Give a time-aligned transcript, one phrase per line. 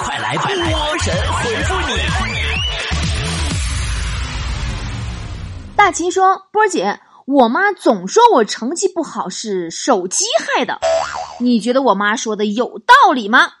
[0.00, 0.48] 快来波
[0.98, 1.94] 神回复你！
[5.76, 10.78] 大秦说：“波儿姐，我妈总说我成绩不好是手机害的，
[11.40, 13.52] 你觉得我妈说的有道理吗？”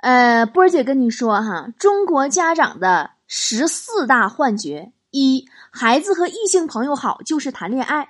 [0.00, 8.04] 呃，波儿姐跟你说哈，中国家长的十四大幻觉：一、孩子和异性朋友好就是谈恋爱；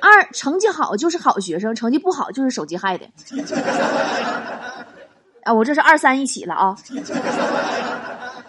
[0.00, 3.06] 二、成绩好就是好学生，成绩不好就是手机害的。
[5.44, 6.76] 啊，我这是二三一起了啊。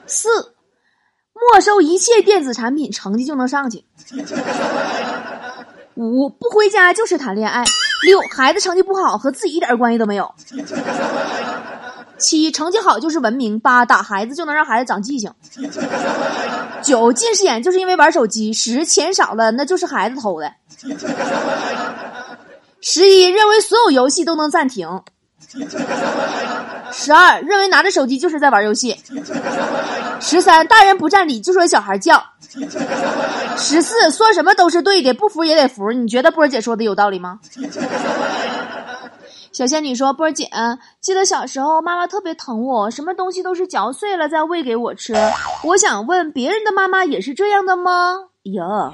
[0.05, 0.30] 四、
[1.34, 3.85] 没收一切电子产品，成绩就能上去。
[5.95, 7.63] 五、不回家就是谈恋爱。
[8.05, 10.34] 六、孩子成绩不好和自己一点关系都没有。
[12.18, 13.59] 七、成绩好就是文明。
[13.59, 15.31] 八、打孩子就能让孩子长记性。
[16.81, 18.54] 九、近视眼就是因为玩手机。
[18.54, 20.52] 十、钱少了那就是孩子偷的。
[22.82, 25.02] 十一、认为所有游戏都能暂停。
[26.92, 28.96] 十二、认为拿着手机就是在玩游戏。
[30.21, 32.21] 十三、大人不占理就说小孩犟。
[33.58, 35.91] 十四说什么都是对的，不服也得服。
[35.91, 37.40] 你觉得波儿姐说的有道理吗？
[39.52, 40.48] 小仙女说：“波儿姐，
[41.02, 45.14] 记得小时候妈妈特别疼我，什么东西都是嚼碎了再喂给我吃。
[45.64, 48.14] 我想问，别人的妈妈也是这样的吗？”
[48.55, 48.93] 呀，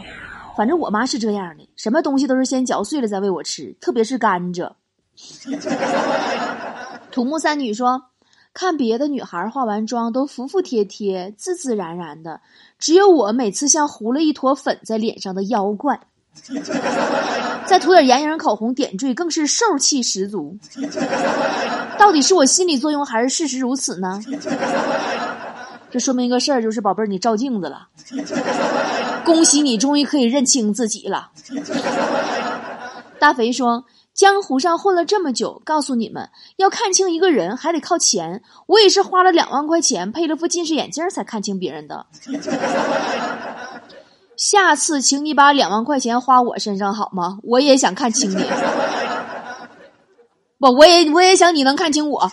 [0.57, 4.71] 反正我妈是这样的，什么东西都是先嚼碎了再喂我吃，特别是甘蔗。
[7.11, 8.01] 土木三女说。
[8.57, 12.39] 看别的女孩化完妆都服服帖帖、自自然然的，
[12.79, 15.99] 只有我每次像糊了一坨粉在脸上的妖怪。
[17.67, 20.57] 再涂点眼影、口红点缀，更是兽气十足。
[21.99, 24.21] 到底是我心理作用，还是事实如此呢？
[25.91, 27.89] 这说明一个事儿，就是宝贝儿，你照镜子了。
[29.25, 31.31] 恭喜你，终于可以认清自己了。
[33.19, 33.85] 大肥说。
[34.15, 38.41] 江湖上混了这么久，告诉你们，要看清一个人还得靠钱。
[38.65, 42.05] 我也是花了两万块钱配了副近视眼镜才看清别人的。
[44.37, 47.39] 下次请你把两万块钱花我身上好吗？
[47.43, 48.45] 我也想看清你。
[50.59, 52.31] 不，我也我也想你能看清我。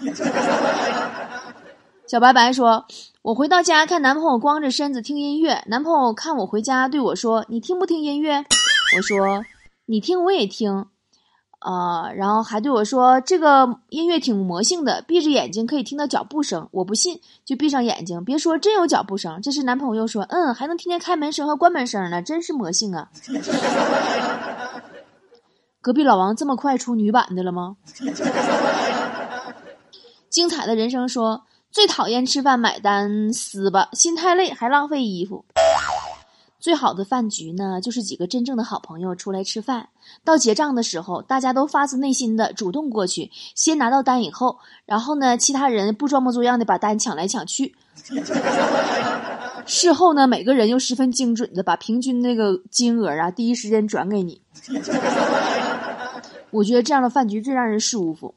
[2.07, 2.87] 小白白说
[3.23, 8.45] ：“我回到家看男朋友光着身子听音乐，男朋友看我回家对我说：‘你听不听音乐？’
[8.99, 9.45] 我说
[9.87, 10.87] ：‘你听我也听。’”
[11.61, 18.25] 啊，然后还对我说：“这个音乐挺魔性的，闭着眼睛可以听到脚步声。”我不信，就闭上眼睛。
[18.25, 19.41] 别说真有脚步声。
[19.41, 23.09] 这时男朋友又说：“嗯，还能听见开门声和关门声呢，真是魔性啊！”
[25.81, 27.77] 隔壁老王这么快出女版的了吗？
[30.29, 35.45] 精彩的人生说：“最讨厌吃饭买单撕吧，心太累还浪费衣服。”
[36.61, 39.89] 最好的饭局呢，就是几个真正的好朋友出来吃饭。
[40.23, 47.75] 到结账的时候，大家都发自内心的主动过去，先拿到单以后，然后呢，其他人不装模作样的把单抢来抢去。
[49.67, 54.41] 事后呢，每个人又十分精准的把平均那个金额啊，第一时间转给你。
[56.53, 58.35] 我觉得这样的饭局最让人舒服。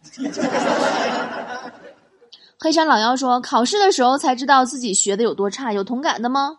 [2.59, 6.55] 黑山老妖说：“考试的时候才知道自己学的有多差，有同感的吗？”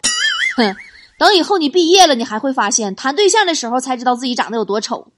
[0.56, 0.76] 哼。
[1.18, 5.10] 等以后你毕业了，你还会发现，谈对象的时候才知道自己长得有多丑，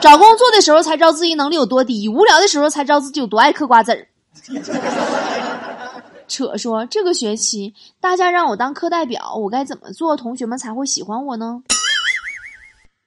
[0.00, 4.08] 找工作的时候才知道自己能力有多低，无聊的时候才知道自己有多爱嗑瓜子儿。
[6.26, 11.62] 扯说这个学期大家让我当课代表，我该怎么做，同学们才会喜欢我呢？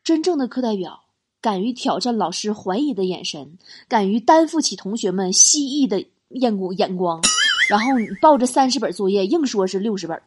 [0.03, 0.99] 真正的课代表，
[1.41, 3.57] 敢于挑战老师怀疑的眼神，
[3.87, 7.21] 敢于担负起同学们蜥蜴的眼光眼光。
[7.69, 10.19] 然后你抱着三十本作业，硬说是六十本。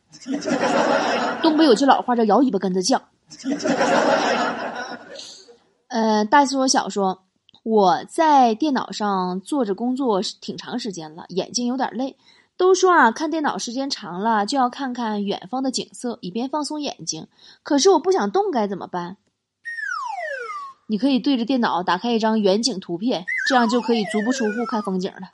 [1.43, 3.03] 东北有句老话叫“摇尾巴跟着叫”。
[5.89, 7.25] 呃，大说小说，
[7.65, 12.17] 我在电脑上坐着工作挺长时间了，眼睛有点累。
[12.57, 17.27] 都说啊，看电脑时间长了，就要看看远方的景色，以便放松眼睛。
[17.65, 19.17] 可是我不想动，该怎么办？
[20.87, 25.31] 你可以对着电脑打开一张远景图片，这样就可以足不出户看风景了。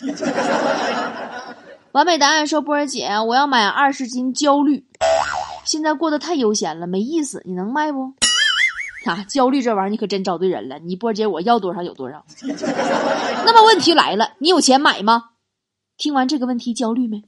[1.92, 4.86] 完美答案说：“波儿姐，我要买二十斤焦虑，
[5.64, 7.42] 现在过得太悠闲了，没意思。
[7.44, 8.14] 你能卖不？
[9.04, 10.78] 啊，焦虑这玩意儿，你可真找对人了。
[10.78, 12.24] 你波儿姐，我要多少有多少。
[13.44, 15.24] 那么问题来了，你有钱买吗？
[15.98, 17.22] 听完这个问题，焦虑没？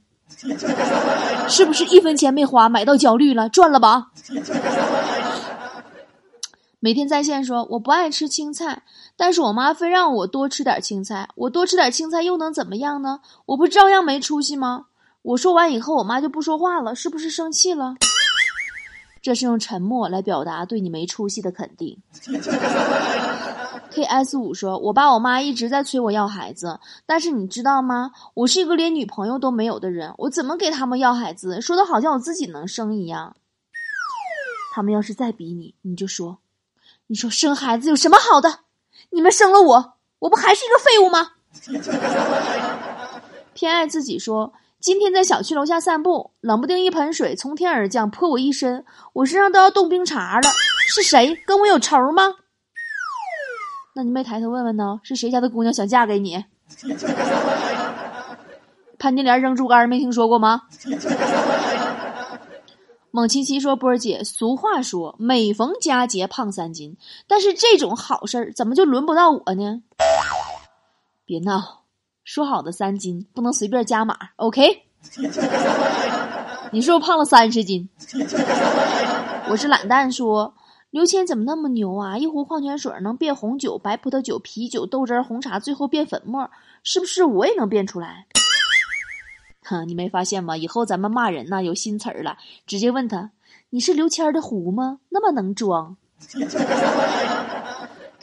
[1.47, 4.07] 是不是一分钱没花，买到焦虑了，赚了吧？”
[6.85, 8.83] 每天在线说我不爱吃青菜，
[9.17, 11.27] 但是我妈非让我多吃点青菜。
[11.33, 13.21] 我多吃点青菜又能怎么样呢？
[13.47, 14.85] 我不照样没出息吗？
[15.23, 17.95] 我说完以后，我妈就不说话了，是不是生气了？
[19.19, 21.97] 这是用沉默来表达对你没出息的肯定。
[23.89, 24.37] K.S.
[24.37, 28.11] 五说：“我爸我妈一直在催我要孩子，但是你知道吗？
[28.35, 31.59] 我是一个连女朋友都没有的人，我怎么给他们要孩子？
[31.59, 33.35] 说的好像我自己能生一样。
[34.71, 36.37] 他们要是再逼你，你就说，
[37.07, 38.61] 你说生孩子有什么好的？
[39.11, 41.31] 你们生了我，我不还是一个废物吗？”
[43.53, 50.49] 偏爱自己说：“今天在小区楼下散步，冷不丁一盆水从天而降，泼我一身，我身上都要冻冰碴了。
[50.87, 52.33] 是谁跟我有仇吗？”
[53.95, 54.99] 那你没抬头问问呢？
[55.03, 56.43] 是谁家的姑娘想嫁给你？
[58.99, 60.63] 潘金莲扔猪肝没听说过吗？
[63.15, 66.97] 蒙七七说：“波儿姐，俗话说每逢佳节胖三斤，
[67.29, 69.81] 但是这种好事儿怎么就轮不到我呢？”
[71.23, 71.83] 别闹，
[72.25, 74.83] 说好的三斤不能随便加码，OK？
[76.73, 77.87] 你是不是胖了三十斤？
[79.47, 80.53] 我是懒蛋说。
[80.91, 82.17] 刘谦怎么那么牛啊？
[82.17, 86.51] 一壶矿泉水能变红酒、白葡萄酒、啤酒、豆汁、红茶，最后变粉末，
[86.83, 88.27] 是不是我也能变出来？
[89.67, 90.55] 哼，你没发现吗？
[90.55, 93.31] 以后咱们骂人呐，有新词儿了，直接问他
[93.71, 94.99] ：“你是刘谦儿的胡吗？
[95.09, 95.97] 那么能装？”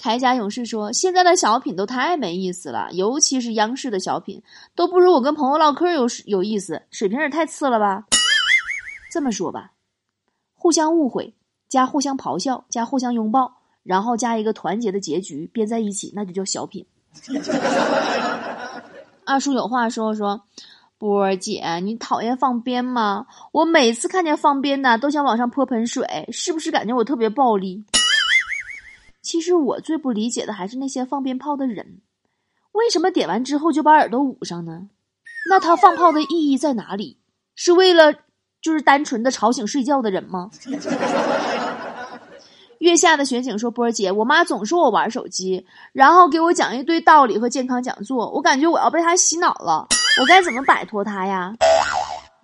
[0.01, 4.43] 铠甲勇士说：“现在的小品都太没意思了，尤其是央视的小品，
[4.75, 8.05] 都不如我跟朋友唠嗑有有意思，水平也太次了吧？”
[9.13, 9.73] 这么说吧，
[10.55, 11.35] 互相误会。
[11.69, 16.85] 加互相咆哮，加互相拥抱，然后加一个团结的结局，编在一起，那就叫小品。
[19.25, 20.43] 二叔有话说说，
[21.03, 23.27] 波儿姐，你讨厌放鞭吗？
[23.51, 27.85] 我每次看见放鞭的，都想往上泼盆水，是不是感觉我特别暴力？
[29.21, 32.03] 其实我最不理解的还是那些放鞭炮的人，
[32.71, 34.83] 为什么点完之后就把耳朵捂上呢？
[35.51, 37.19] 那他放炮的意义在哪里？
[37.57, 38.13] 是为了
[38.61, 40.53] 就是单纯的吵醒睡觉的人吗？
[42.79, 49.89] 月下的雪景说：“波儿姐，我妈总说我玩手机，然后给我讲一堆道理和健康讲座，我感觉我要被她洗脑了，
[50.21, 51.55] 我该怎么摆脱他呀？”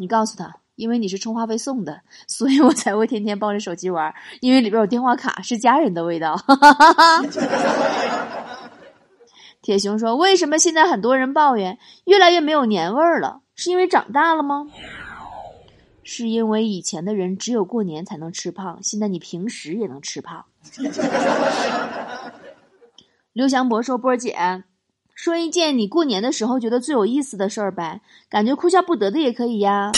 [0.01, 6.41] 你告诉他，因为你是充话费送的，所以我才会天天抱着手机玩，因为里边有电话卡，是家人的味道。
[9.61, 13.41] 铁熊说：“为什么现在很多人抱怨越来越没有年味儿了？
[13.55, 14.67] 是因为长大了吗？”
[16.05, 20.47] 是因为以前的人只有过年才能吃胖，现在你平时也能吃胖。
[23.35, 24.65] 刘翔博说：“波儿姐，
[25.19, 29.91] 说一件你过年的时候觉得最有意思的事儿呗，感觉哭笑不得的也可以呀。”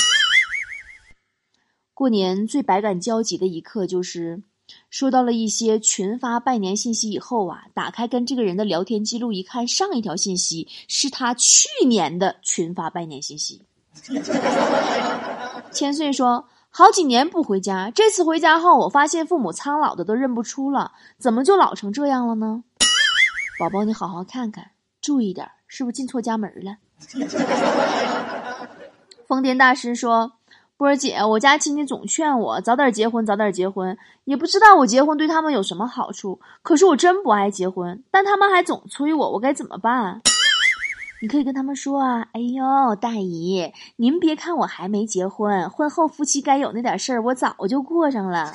[1.93, 4.43] 过年最百感交集的一刻就是
[4.89, 13.61] 收到了一些群发拜年信息以后啊，打开跟这个人的聊天记录一看，上一条信息是他去年的群发拜年信息。
[15.71, 22.65] 千岁说：“好几年不回家，这次回家后，我发现父母苍老的都认不出了，怎么就老成这样了呢？”
[23.61, 24.71] 宝宝，你好好看看，
[25.01, 26.77] 注意点，是不是进错家门了？
[29.27, 30.33] 疯癫大师说
[30.77, 36.41] ：“波儿姐，我家亲戚总劝我早点结婚，早点结婚，也不知道我结婚对他们有什么好处。
[36.63, 40.21] 可是我真不爱结婚，但他们还总催我，我该怎么办？”
[41.23, 48.51] 你可以跟他们说啊，哎呦，大姨，您别看我还没结婚，婚后夫妻该有那点事儿，我早就过上了。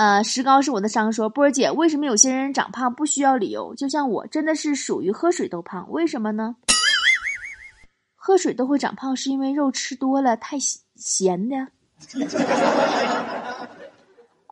[0.00, 3.74] 呃，石膏是我的伤，说波儿姐，为什么有些人长胖不需要理由？
[3.74, 6.56] 就像我，真的是属于喝水都胖，为什么呢？
[8.16, 10.56] 喝水都会长胖，是因为肉吃多了太
[10.96, 11.68] 咸的。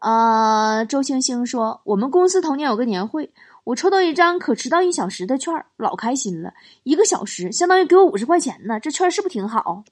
[0.00, 3.32] 啊，周星星说，我们公司头年有个年会。
[3.64, 6.52] 我抽到一张可迟到一小时的券老开心了。
[6.82, 9.82] 一个小时相当于给我五十块钱呢，这券是不是挺好？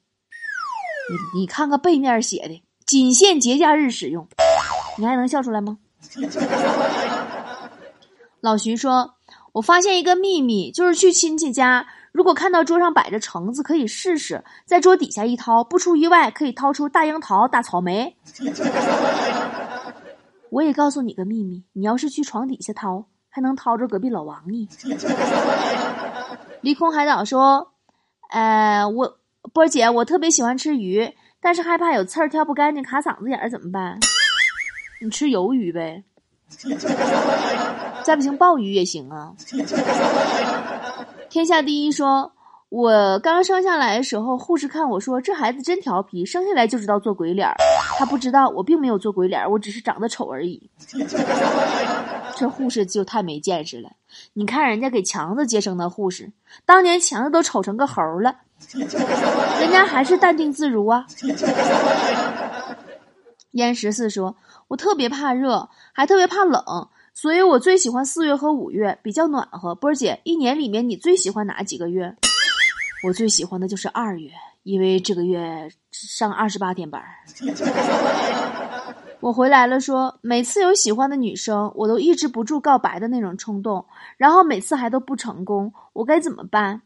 [1.35, 4.29] 你你看看背面写的，仅限节假日使用，
[4.97, 5.79] 你还能笑出来吗？
[8.41, 9.15] 老徐说
[9.53, 18.17] ：“我发现一个秘密，就是去亲戚家，如果看到桌上摆着橙子，可以试试，在桌底下一掏，不出意外可以掏出大樱桃、大草莓。
[20.51, 24.67] 我也告诉你个秘密，你要是去床底下掏。”还能掏着隔壁老王呢。
[26.63, 27.73] 离空海岛说
[28.33, 29.19] ：“呃，我
[29.53, 33.99] 波姐，我特别喜欢吃鱼，但是害怕有刺儿挑不干净卡嗓子眼儿，怎么办？
[35.01, 36.03] 你吃鱿鱼呗，
[38.03, 39.33] 再不行鲍鱼也行啊。”
[41.29, 42.33] 天下第一说
[42.71, 47.55] ：“我刚生下来的时候，护士看我说这孩子真调皮，生下来就知道做鬼脸儿。
[47.99, 50.71] 他不知道我并没有做鬼脸儿，我只是长得丑而已。”
[52.37, 53.91] 这护士就太没见识了！
[54.35, 56.31] 你看人家给强子接生的护士，
[56.67, 58.35] 当年强子都丑成个猴了，
[59.59, 61.07] 人家还是淡定自如啊。
[63.57, 64.37] 燕十四说
[64.69, 66.63] ：“我特别怕热，还特别怕冷，
[67.15, 69.75] 所以我最喜欢四月和五月，比较暖和。
[69.75, 72.15] 波儿姐，一年里面你最喜欢哪几个月？
[73.03, 74.31] 我最喜欢的就是二月，
[74.63, 77.03] 因为这个月上二十八天班。
[79.21, 83.87] 我回来了，说每次有喜欢的女生，我都抑制不住告白的那种冲动，
[84.19, 86.83] 然后每次还都不成功，我该怎么办？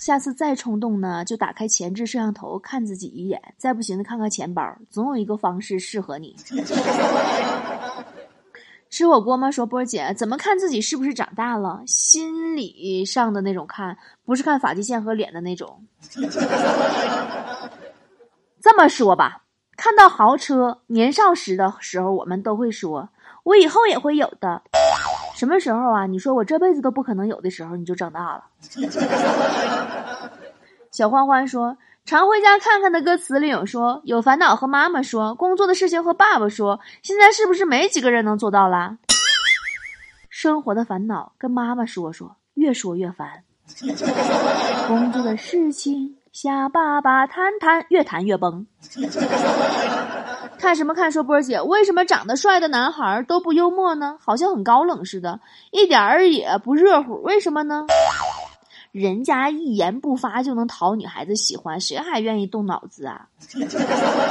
[0.00, 6.34] 下次再冲动呢，就打开前置摄像头看自己一眼，再不行的看看钱包，总有一个方式适合你。
[8.88, 9.50] 吃火锅吗？
[9.50, 11.82] 说波儿姐怎么看自己是不是长大了？
[11.86, 15.84] 心理上的那种看，不是看发际线和脸的那种。
[18.60, 19.44] 这么说吧。
[19.76, 23.08] 看到豪车，年少时的时候，我们都会说
[23.44, 24.62] ：“我以后也会有的。”
[25.40, 26.04] 什么时候啊？
[26.04, 28.44] 你说我这辈子都不可能有的时候，你就长大了。
[30.92, 36.78] 小欢欢说：“常回家看看的歌词里有说，有烦恼和妈妈说，工作的事情和爸爸说。
[37.02, 38.98] 现在是不是没几个人能做到啦？
[40.28, 43.42] 生活的烦恼跟妈妈说说，越说越烦。
[44.88, 48.66] 工作的事情。”瞎爸爸谈谈，越谈越崩。
[50.60, 51.10] 看什么看？
[51.10, 54.16] 说波儿姐，为什么长得帅的男孩都不幽默呢？
[54.20, 55.40] 好像很高冷似的，
[55.72, 57.14] 一点儿也不热乎。
[57.22, 57.86] 为什么呢？
[58.92, 63.28] 人家一言不发就能讨女孩子喜欢，谁还愿意动脑子啊？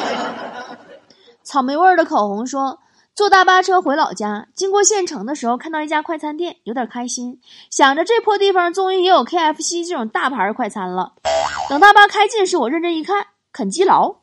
[1.44, 2.80] 草莓味儿的口红说。
[3.16, 11.16] 坐大巴车回老家，经过县城的时候，看到一家快餐店，有点开心，想着这破地方终于也有 KFC 这种大牌快餐了。
[11.70, 14.16] 等大巴开进时，我认真一看，肯基劳。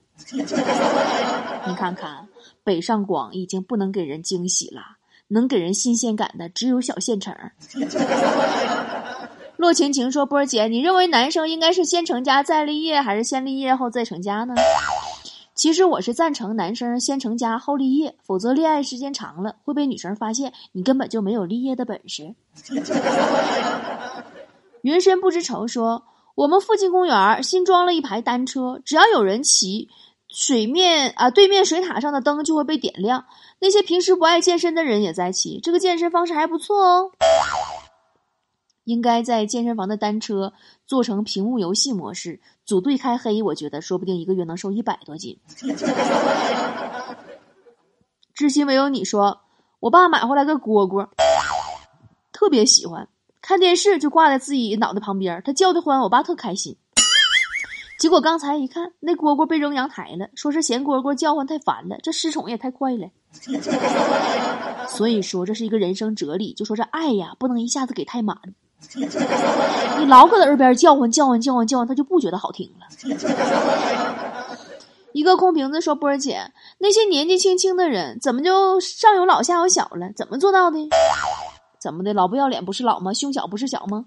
[1.66, 2.28] 你看看，
[2.62, 4.82] 北上广已经不能给人惊喜了，
[5.28, 7.35] 能给人新鲜感的只有小县城。
[9.56, 14.54] 洛晴晴说：“波儿姐，你认为男生应该是先成家再立业，还是先立业后再成家呢？”
[15.56, 22.35] 其实我是赞成男生先成家后立业，否则恋爱时间长了会被女生发现你根本就没有立业的本事。
[24.82, 26.04] 云深不知愁说，
[26.35, 29.88] 我们附近公园新装了一排单车，只要有人骑，
[30.36, 33.24] 水面啊对面水塔上的灯就会被点亮。
[33.58, 37.10] 那些平时不爱健身的人也在骑，这个健身方式还不错哦。
[38.84, 40.52] 应该在健身房的单车
[40.86, 42.42] 做成屏幕游戏模式。
[42.66, 45.40] 组队开黑，我觉得说不定一个月能瘦一百多斤。
[48.34, 49.40] 至今唯有你说，
[49.80, 51.08] 我爸买回来个蝈蝈，
[52.30, 53.08] 特别喜欢
[53.40, 56.76] 看电视，就挂在自己脑袋旁边，他叫的欢，我爸特开心。
[57.98, 63.08] 结果刚才一看，那蝈蝈被扔阳台了，说是嫌蝈蝈叫唤太烦了，这失宠也太快了。
[64.88, 68.36] 所以说这是一个人生哲理，就说这爱呀，不能一下子给太满。
[69.98, 72.86] 你老搁他耳边叫唤叫唤叫唤叫唤，他就不觉得好听了。
[75.12, 80.12] 一个空瓶子说：“波儿姐，那些年纪轻轻的人，怎么就上有老下有小了？
[80.14, 80.78] 怎么做到的？
[81.80, 82.12] 怎么的？
[82.12, 83.14] 老不要脸不是老吗？
[83.14, 84.04] 胸小不是小吗？”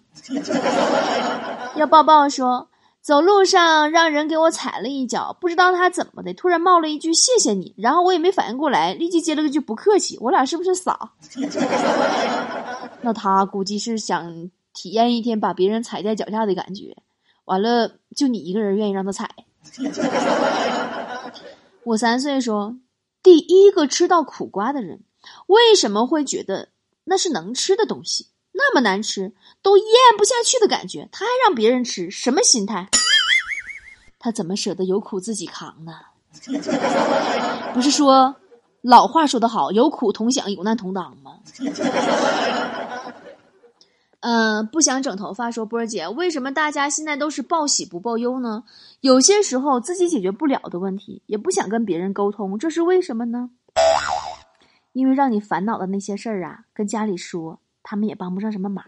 [1.75, 2.67] 要抱抱说
[3.09, 10.15] ：“走路上让人给我踩了一脚，不知道他怎么的，突然冒了一句谢谢你，然后我也没反应过来，立即接了个句不客气。
[10.21, 11.13] 我俩是不是傻？
[13.01, 16.95] 那他估计是想。”体验一天把别人踩在脚下的感觉，
[17.45, 19.27] 完了就你一个人愿意让他踩。
[21.83, 22.75] 我三岁说，
[23.23, 25.01] 第一个吃到苦瓜的人，
[25.47, 26.69] 为什么会觉得
[27.05, 28.27] 那是能吃的东西？
[28.51, 29.85] 那么难吃都咽
[30.17, 32.87] 不下去的感觉，他还让别人吃，什么心态？
[34.19, 35.93] 他怎么舍得有苦自己扛呢？
[37.73, 38.35] 不是说
[38.81, 41.39] 老话说得好，有苦同享，有难同当吗？
[44.21, 45.49] 嗯，不想整头发。
[45.49, 48.63] 说波儿姐，为什么大家现在都是报喜不报忧呢？
[48.99, 53.49] 有些时候自己解决不了的问题，也不想跟别人沟通，这是为什么呢？
[54.91, 58.83] 因为让你烦恼的那些事儿啊，跟家里说，他们也帮不上什么忙。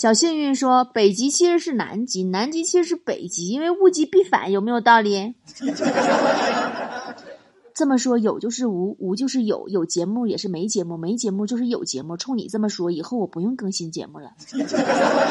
[0.00, 5.34] 小幸运说，北极其实是南极，南极其实是北极，因为物极必反，有没有道理？
[7.74, 12.16] 这么说有就是无，无就是有，有节目也是没节目，没节目就是有节目。
[12.16, 14.30] 冲你这么说，以后我不用更新节目了。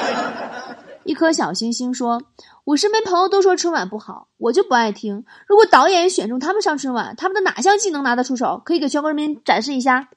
[1.03, 2.21] 一颗小星星说
[2.63, 5.25] ：“我身边朋友都说春晚不好，我就不爱听。
[5.47, 8.61] 如果导演选中他们上春晚，他们的哪项技能拿得出手？
[8.63, 10.09] 可以给全国人民展示一下。”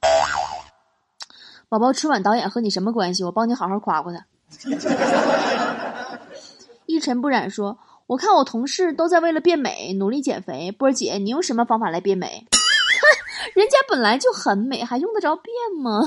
[1.70, 3.24] 宝宝，春晚导演和你什么关系？
[3.24, 4.26] 我帮你好好夸夸他。
[6.86, 7.78] 一尘不染说。
[8.08, 12.46] 我看我同事都在为了变美努力减肥，波儿姐，你用什么方法来变美？
[13.54, 16.02] 人家本来就很美，还用得着变吗？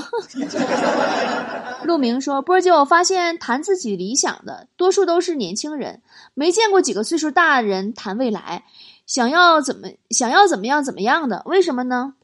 [1.82, 6.00] 陆明说：“波儿姐，我发现谈自己理想的多数都是年轻人，
[6.34, 8.64] 没见过几个岁数大人谈未来，
[9.06, 11.42] 想要怎么想要怎么样怎么样的？
[11.46, 12.14] 为什么呢？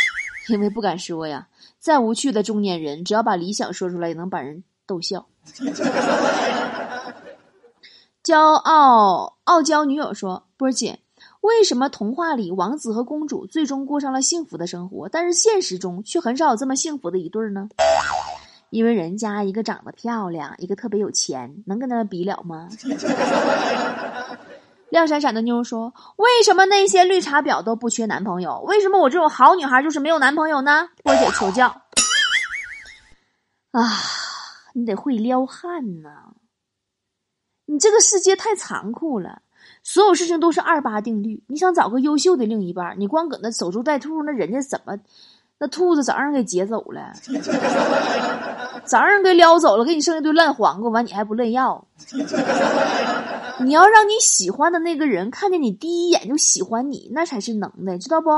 [0.50, 1.46] 因为不敢说呀。
[1.78, 5.26] 再无趣的中年人，只要把理想说出来，也能把人逗笑。
[8.22, 11.00] 骄傲傲娇女友说：“波儿姐，
[11.40, 17.68] 为什么童话里王子和公主最终过上了幸福的生活，但是现实中却很少有这么幸福的一对儿呢？
[18.70, 22.68] 因为人家一个长得漂亮，一个特别有钱，能跟他们比了吗？”
[24.90, 28.60] 亮闪闪的妞说：“为什么那些绿茶婊都不缺男朋友？
[28.66, 31.68] 为什么我这种好女孩就是没有男朋友呢？”波姐求教。
[33.70, 33.88] 啊，
[34.74, 36.34] 你得会撩汉呐！
[37.66, 39.42] 你这个世界太残酷了，
[39.82, 41.42] 所有事情都是二八定律。
[41.46, 44.98] 你想找个优秀的另一半，你光搁那守株待兔，那人家怎么？
[45.62, 47.12] 那兔子早上给劫走了，
[48.86, 51.86] 早上给撩走了，给你剩一堆烂黄瓜，完你还不乐意要？
[53.62, 58.30] 你要让你喜欢的那个人看见你第一眼就喜欢你，那才是能耐，知道不？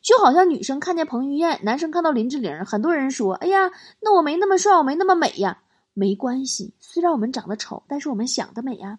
[0.00, 5.58] 就好像女生看见彭于晏，男生看到林志玲，很多人说：“哎呀，那我没那么帅，我没那么美呀。”
[5.92, 8.98] 没关系，虽然我们长得丑，但是我们想得美呀，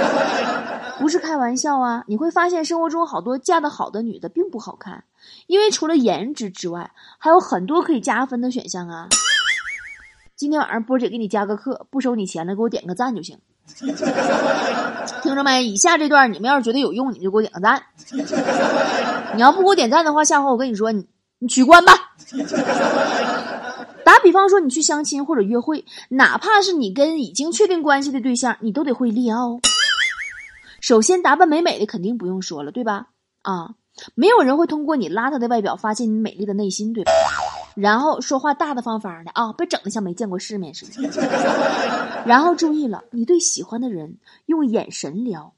[0.98, 2.04] 不是开玩笑啊！
[2.06, 5.04] 你会发现生活中好多嫁得好的女的并不好看，
[5.46, 9.08] 因为除了颜值之外，还有很多可以加分的选项啊。
[10.36, 13.38] 今天晚上波姐给你加个课，不收你钱了，给我点个赞就行。
[15.22, 15.64] 听着没？
[15.64, 17.82] 以下这段你们要是觉得有用，你就给我点个赞。
[19.34, 21.06] 你要不给我点赞的话，下回我跟你说，你
[21.38, 21.92] 你取关吧。
[24.04, 29.60] 打比方说，你去相亲或者约会，哪怕是你跟已经确定关系的对象，你都得会撩。
[30.80, 33.08] 首先，打扮美美的肯定不用说了，对吧？
[33.42, 33.74] 啊，
[34.14, 37.12] 没有人会通过你邋遢的外表发现你美丽的内心，对吧？
[37.74, 41.08] 然后说话大大方方的啊，别整的像没见过世面似的。
[42.26, 45.54] 然后注意了，你对喜欢的人用眼神撩。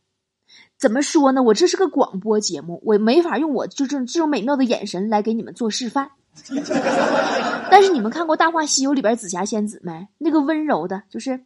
[0.78, 1.42] 怎么说呢？
[1.42, 6.10] 我这是个广播节目，我没法用我就这这种美妙的眼神来给你们做示范。
[7.70, 10.08] 但是你们看过《大话西游》里边紫霞仙子没？
[10.18, 11.44] 那个温柔的，就是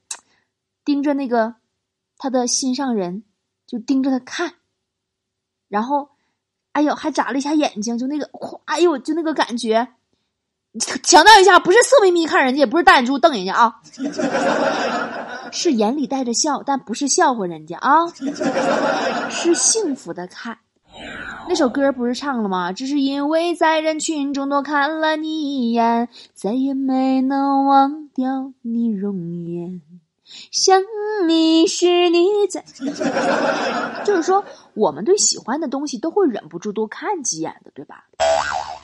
[0.85, 1.55] 盯着那个
[2.17, 3.25] 他的心上人，
[3.67, 4.55] 就盯着他看，
[5.69, 6.11] 然后，
[6.73, 8.31] 哎呦，还眨了一下眼睛，就那个，
[8.65, 9.89] 哎呦，就那个感觉。
[11.03, 13.81] 强调一下，不是色眯眯看人家，也不是大眼珠瞪人家啊，
[15.51, 18.07] 是眼里带着笑，但不是笑话人家啊，
[19.31, 20.59] 是幸福的看。
[21.49, 22.73] 那首歌不是唱了吗？
[22.73, 29.81] 只是因为在人群中多看了你一眼，再也没能忘掉你容颜。
[30.51, 30.83] 想
[31.27, 32.63] 你时你在，
[34.05, 38.05] 就是说，我们对喜欢的东西都会忍不住多看几眼的，对吧？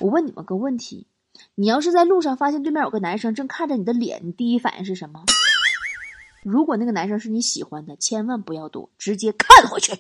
[0.01, 1.07] 我问你们个问题：
[1.55, 5.23] 你要是在路上发现对面有个男生正看着你的脸，你第一反应是什么？
[6.43, 9.93] 如果那个男生是你喜欢的，千万不要躲，直接看回去。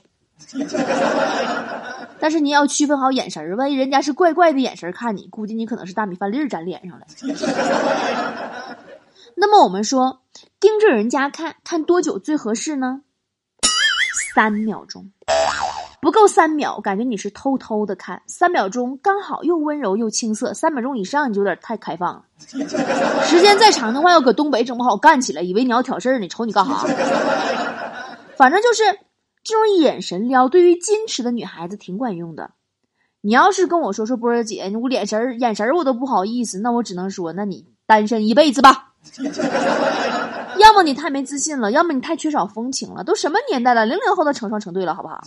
[2.20, 7.06] 但是你要区分好眼神儿，万一人家是怪怪的眼神看你，估计你可能是大米饭粒儿粘脸上了。
[9.36, 10.20] 那么我们说，
[10.60, 13.02] 盯着人家看看多久最合适呢？
[14.34, 15.10] 三秒钟，
[16.00, 22.22] 不够三秒，感觉你是偷偷的看；三秒钟刚好又温柔又青涩；三秒钟以上你就有点太开放了。
[23.24, 26.86] 时间再长的话，要搁东北整不好干起来，以为你要挑事儿呢，瞅你干哈？
[28.36, 28.82] 反正就是。
[29.44, 32.52] 这种眼神撩，对于矜持的女孩子挺管用的。
[33.20, 38.93] 你要是跟我说说波儿姐，我眼神儿眼神儿我都不好意思，那我只能说，那你单身一辈子吧。
[40.58, 43.04] 要么你太没自信了，要么你太缺少风情了。
[43.04, 45.22] 都什么年代了，零零后都成双成对了，好不好？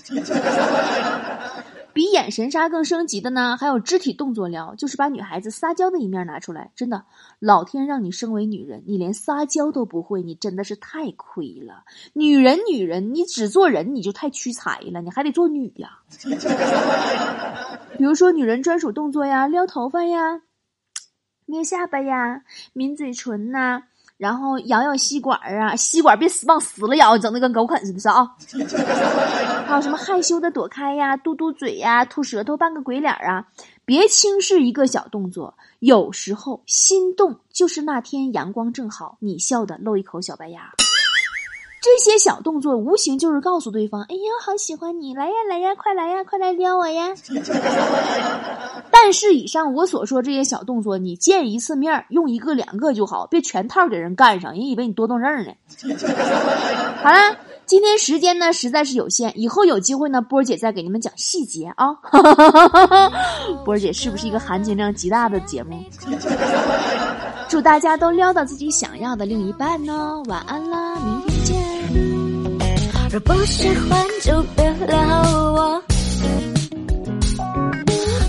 [1.94, 6.70] 比眼神杀更升级的呢，还有肢体动作撩，就是把女孩子撒娇的一面拿出来。
[6.76, 7.04] 真的，
[7.40, 11.86] 老天让你生为女人，你连撒娇都不会，你真的是太亏了。
[12.14, 15.98] 女人，女人，你只做人你就太屈才了，你还得做女呀。
[17.98, 20.42] 比如说女人专属动作呀，撩头发呀，
[21.48, 22.42] 捏下巴呀，
[22.74, 23.84] 抿嘴唇呐。
[24.18, 28.36] 然后咬咬吸管儿啊，吸管别死往死了咬，整的跟狗啃似的，是啊。
[29.68, 33.46] 还有什么害羞的躲开呀，嘟嘟嘴呀，吐舌头扮个鬼脸儿啊，
[33.86, 35.56] 别轻视一个小动作。
[35.80, 40.74] 有时候心动就是那天阳光正好，你笑的露一口小白牙。
[41.80, 47.14] 这些小动作无形就是告诉对方：“哎呀，好喜欢你，来呀来呀，快来呀，快来撩我呀！”
[48.92, 55.52] 但是以上我所说这些小动作，你见一次面用一个两个就好，别全套给人干上，人以为你多动症呢。
[57.04, 61.94] 好了，今天时间呢实在是有限，以后有机会呢，波儿姐再给你们讲细节啊。
[63.64, 65.78] 波儿姐是不是一个含金量极大的节目？
[67.48, 70.22] 祝大家都撩到自己想要的另一半呢！
[70.28, 71.57] 晚安啦，明天见。
[73.10, 74.98] 若不喜欢就别撩
[75.54, 75.82] 我，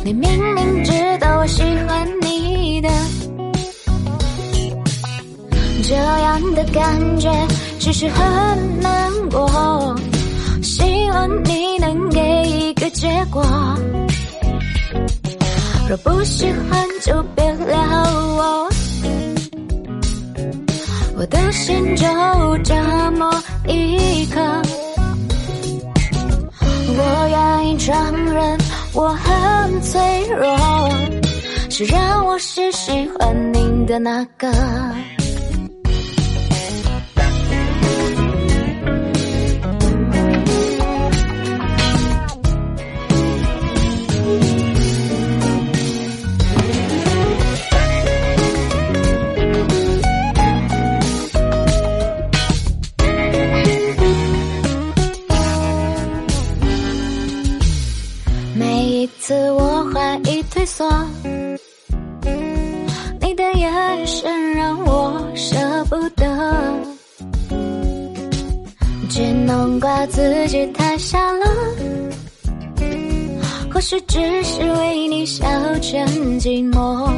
[0.04, 2.88] 你明明知道我喜欢你的，
[5.82, 7.28] 这样的感觉
[7.80, 9.96] 其实很难过，
[10.62, 13.44] 希望你能给一个结果。
[15.88, 17.76] 若不喜欢就别撩
[18.36, 18.68] 我。
[21.18, 22.06] 我的心就
[22.62, 22.74] 这
[23.12, 24.40] 么一颗。
[26.90, 28.58] 我愿意承认
[28.94, 30.90] 我很脆弱，
[31.68, 34.48] 谁让我是喜欢你的那个？
[58.98, 60.84] 一次我怀疑退缩，
[63.20, 66.26] 你的眼神让我舍不得，
[69.08, 71.46] 只能怪自己太傻了，
[73.72, 75.46] 或许只是为你消
[75.80, 76.04] 遣
[76.40, 77.08] 寂寞。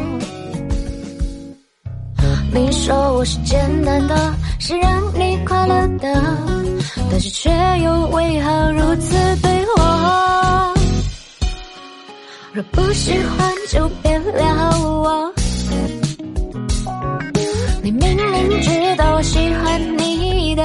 [2.53, 6.37] 你说我是简单的，是让你快乐的，
[7.11, 7.51] 但是却
[7.83, 10.70] 又为何如此对我？
[12.53, 15.33] 若不喜欢就别撩我，
[17.81, 20.65] 你明明知道我喜欢你的，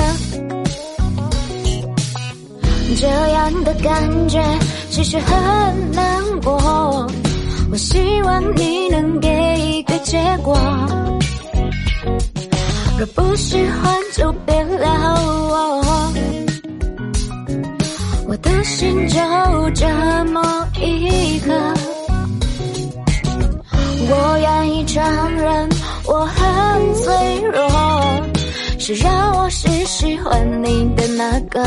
[2.97, 4.43] 这样的感觉
[4.89, 7.07] 其实很难过。
[7.71, 10.57] 我希望你能给一个结果。
[12.97, 14.89] 若不喜欢就别撩
[15.51, 15.83] 我，
[18.65, 19.19] 心就
[19.75, 19.85] 这
[20.33, 21.53] 么一个。
[24.07, 25.01] 我愿意承
[25.35, 25.69] 认
[26.07, 28.21] 我很脆弱，
[28.79, 31.63] 谁让我是喜欢你的那个？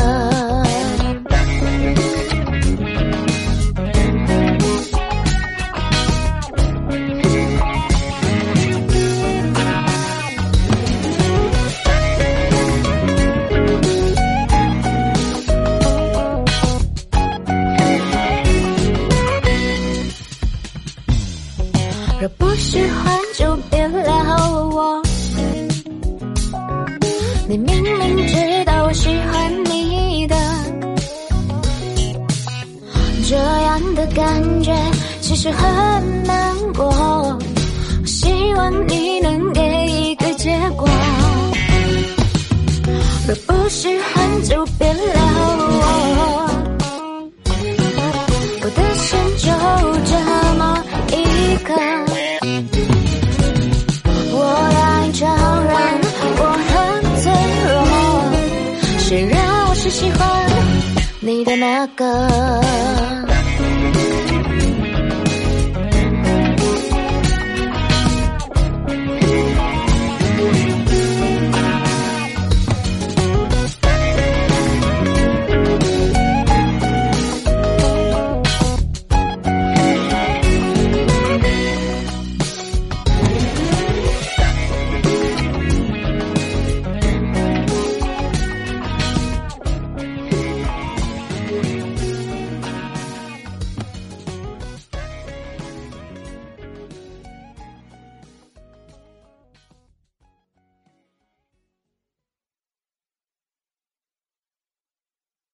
[61.21, 63.28] 你的那个？